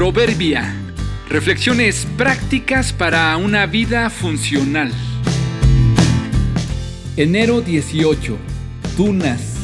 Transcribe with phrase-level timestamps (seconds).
[0.00, 0.74] Proverbia.
[1.28, 4.90] Reflexiones prácticas para una vida funcional.
[7.18, 8.38] Enero 18.
[8.96, 9.58] Tunas.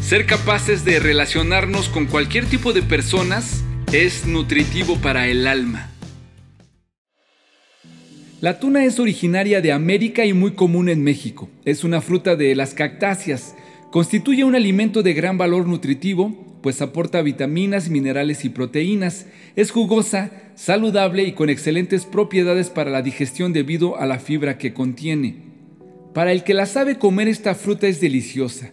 [0.00, 5.90] Ser capaces de relacionarnos con cualquier tipo de personas es nutritivo para el alma.
[8.40, 11.50] La tuna es originaria de América y muy común en México.
[11.64, 13.56] Es una fruta de las cactáceas.
[13.90, 19.24] Constituye un alimento de gran valor nutritivo, pues aporta vitaminas, minerales y proteínas.
[19.56, 24.74] Es jugosa, saludable y con excelentes propiedades para la digestión debido a la fibra que
[24.74, 25.36] contiene.
[26.12, 28.72] Para el que la sabe comer esta fruta es deliciosa,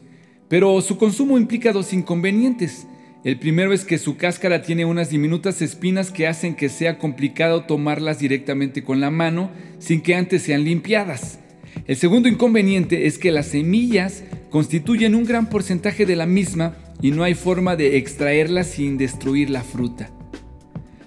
[0.49, 2.85] pero su consumo implica dos inconvenientes.
[3.23, 7.63] El primero es que su cáscara tiene unas diminutas espinas que hacen que sea complicado
[7.63, 11.39] tomarlas directamente con la mano sin que antes sean limpiadas.
[11.87, 14.23] El segundo inconveniente es que las semillas
[14.55, 19.49] constituyen un gran porcentaje de la misma y no hay forma de extraerlas sin destruir
[19.49, 20.11] la fruta.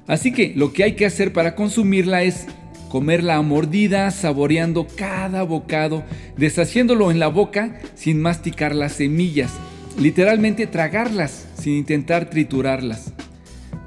[0.06, 2.44] Así que lo que hay que hacer para consumirla es
[2.90, 6.04] comerla a mordida, saboreando cada bocado,
[6.36, 9.50] deshaciéndolo en la boca sin masticar las semillas
[9.98, 13.14] literalmente tragarlas sin intentar triturarlas.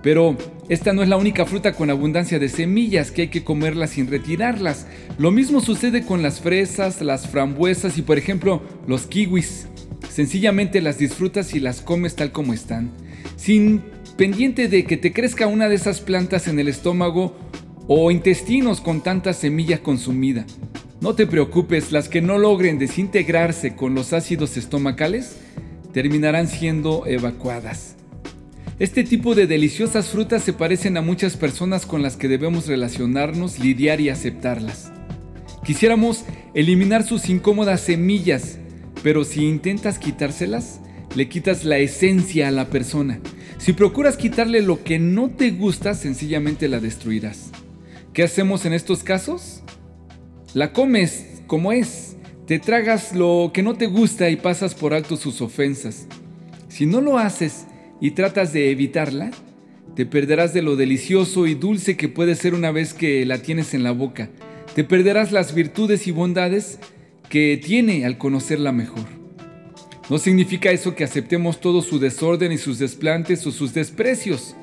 [0.02, 0.38] Pero
[0.72, 4.08] esta no es la única fruta con abundancia de semillas que hay que comerlas sin
[4.08, 4.88] retirarlas.
[5.18, 9.68] Lo mismo sucede con las fresas, las frambuesas y por ejemplo los kiwis.
[10.10, 12.90] Sencillamente las disfrutas y las comes tal como están,
[13.36, 13.82] sin
[14.16, 17.36] pendiente de que te crezca una de esas plantas en el estómago
[17.90, 20.46] o intestinos con tanta semilla consumida.
[21.02, 25.36] No te preocupes, las que no logren desintegrarse con los ácidos estomacales
[25.92, 27.98] terminarán siendo evacuadas.
[28.82, 33.60] Este tipo de deliciosas frutas se parecen a muchas personas con las que debemos relacionarnos,
[33.60, 34.92] lidiar y aceptarlas.
[35.64, 36.24] Quisiéramos
[36.56, 38.58] eliminar sus incómodas semillas,
[39.04, 40.80] pero si intentas quitárselas,
[41.16, 43.20] le quitas la esencia a la persona.
[43.60, 47.52] Si procuras quitarle lo que no te gusta, sencillamente la destruirás.
[48.14, 49.62] ¿Qué hacemos en estos casos?
[50.56, 52.16] La comes como es,
[52.48, 56.08] te tragas lo que no te gusta y pasas por alto sus ofensas.
[56.68, 57.68] Si no lo haces
[58.02, 59.32] y tratas de evitarla,
[59.96, 63.74] te perderás de lo delicioso y dulce que puede ser una vez que la tienes
[63.74, 64.30] en la boca.
[64.76, 66.80] Te perderás las virtudes y bondades
[67.30, 69.06] que tiene al conocerla mejor.
[70.10, 74.56] No significa eso que aceptemos todo su desorden y sus desplantes o sus desprecios.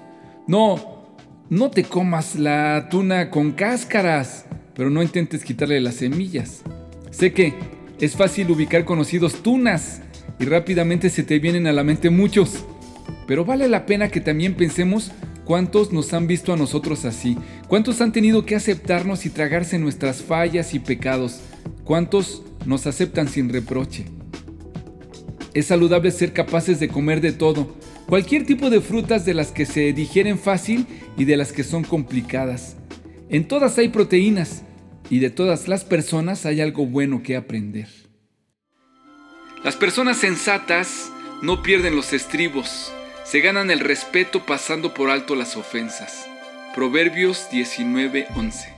[0.46, 1.16] No,
[1.48, 6.62] no te comas la tuna con cáscaras, pero no intentes quitarle las semillas.
[7.10, 7.54] Sé que
[8.00, 10.02] es fácil ubicar conocidos tunas
[10.38, 12.64] y rápidamente se te vienen a la mente muchos.
[13.28, 15.12] Pero vale la pena que también pensemos
[15.44, 17.36] cuántos nos han visto a nosotros así,
[17.68, 21.42] cuántos han tenido que aceptarnos y tragarse nuestras fallas y pecados,
[21.84, 24.06] cuántos nos aceptan sin reproche.
[25.52, 29.66] Es saludable ser capaces de comer de todo, cualquier tipo de frutas de las que
[29.66, 30.86] se digieren fácil
[31.18, 32.76] y de las que son complicadas.
[33.28, 34.62] En todas hay proteínas,
[35.10, 37.88] y de todas las personas hay algo bueno que aprender.
[39.62, 41.12] Las personas sensatas
[41.42, 42.92] no pierden los estribos,
[43.28, 46.26] se ganan el respeto pasando por alto las ofensas.
[46.74, 48.77] Proverbios 19:11